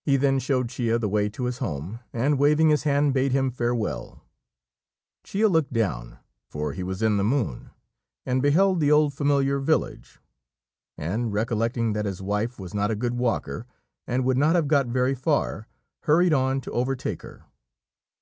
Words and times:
He 0.00 0.16
then 0.16 0.38
shewed 0.38 0.70
Chia 0.70 0.98
the 0.98 1.06
way 1.06 1.28
to 1.28 1.44
his 1.44 1.58
home, 1.58 2.00
and 2.14 2.38
waving 2.38 2.70
his 2.70 2.84
hand 2.84 3.12
bade 3.12 3.32
him 3.32 3.50
farewell. 3.50 4.22
Chia 5.22 5.48
looked 5.48 5.74
down 5.74 6.18
for 6.48 6.72
he 6.72 6.82
was 6.82 7.02
in 7.02 7.18
the 7.18 7.24
moon 7.24 7.68
and 8.24 8.40
beheld 8.40 8.80
the 8.80 8.90
old 8.90 9.12
familiar 9.12 9.58
village 9.58 10.18
and 10.96 11.34
recollecting 11.34 11.92
that 11.92 12.06
his 12.06 12.22
wife 12.22 12.58
was 12.58 12.72
not 12.72 12.90
a 12.90 12.96
good 12.96 13.18
walker 13.18 13.66
and 14.06 14.24
would 14.24 14.38
not 14.38 14.54
have 14.56 14.66
got 14.66 14.86
very 14.86 15.14
far, 15.14 15.68
hurried 16.04 16.32
on 16.32 16.62
to 16.62 16.72
overtake 16.72 17.20
her. 17.20 17.44